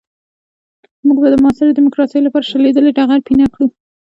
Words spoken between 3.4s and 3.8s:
کړو.